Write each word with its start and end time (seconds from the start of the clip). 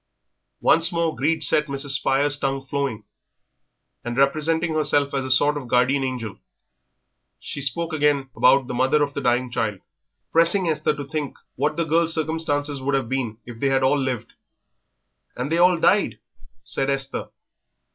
Once 0.61 0.91
more 0.91 1.15
greed 1.15 1.43
set 1.43 1.67
Mrs. 1.67 1.91
Spires' 1.91 2.35
tongue 2.39 2.65
flowing, 2.65 3.03
and, 4.03 4.17
representing 4.17 4.73
herself 4.73 5.13
as 5.13 5.23
a 5.23 5.29
sort 5.29 5.57
of 5.57 5.67
guardian 5.67 6.03
angel, 6.03 6.39
she 7.39 7.61
spoke 7.61 7.93
again 7.93 8.31
about 8.35 8.65
the 8.65 8.73
mother 8.73 9.03
of 9.03 9.13
the 9.13 9.21
dying 9.21 9.51
child, 9.51 9.79
pressing 10.31 10.67
Esther 10.67 10.95
to 10.95 11.05
think 11.05 11.37
what 11.55 11.77
the 11.77 11.85
girl's 11.85 12.15
circumstances 12.15 12.81
would 12.81 12.95
have 12.95 13.09
been 13.09 13.37
if 13.45 13.59
they 13.59 13.67
had 13.69 13.83
all 13.83 13.95
lived. 14.01 14.33
"And 15.35 15.51
they 15.51 15.59
all 15.59 15.77
died?" 15.79 16.17
said 16.63 16.89
Esther. 16.89 17.29